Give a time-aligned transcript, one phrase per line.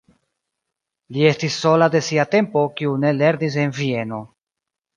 [1.17, 4.27] Li estis sola de sia tempo, kiu ne lernis en Vieno.